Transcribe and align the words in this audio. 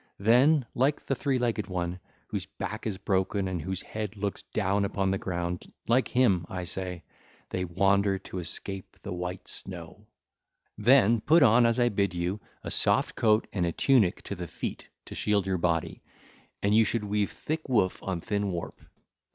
Then, 0.17 0.65
like 0.73 1.01
the 1.05 1.13
Three 1.13 1.37
legged 1.37 1.67
One 1.67 1.99
1324 2.31 2.31
whose 2.33 2.47
back 2.57 2.87
is 2.87 2.97
broken 2.97 3.47
and 3.47 3.61
whose 3.61 3.83
head 3.83 4.17
looks 4.17 4.41
down 4.51 4.83
upon 4.83 5.11
the 5.11 5.19
ground, 5.19 5.71
like 5.87 6.07
him, 6.07 6.43
I 6.49 6.63
say, 6.63 7.03
they 7.51 7.65
wander 7.65 8.17
to 8.17 8.39
escape 8.39 8.97
the 9.03 9.13
white 9.13 9.47
snow. 9.47 10.07
(ll. 10.79 10.83
536 10.83 11.25
563) 11.29 11.33
Then 11.35 11.37
put 11.37 11.43
on, 11.43 11.65
as 11.67 11.79
I 11.79 11.89
bid 11.89 12.15
you, 12.15 12.39
a 12.63 12.71
soft 12.71 13.13
coat 13.15 13.45
and 13.53 13.63
a 13.63 13.71
tunic 13.71 14.23
to 14.23 14.33
the 14.33 14.47
feet 14.47 14.87
to 15.05 15.13
shield 15.13 15.45
your 15.45 15.59
body,—and 15.59 16.73
you 16.73 16.83
should 16.83 17.03
weave 17.03 17.29
thick 17.29 17.69
woof 17.69 18.01
on 18.01 18.21
thin 18.21 18.49
warp. 18.51 18.81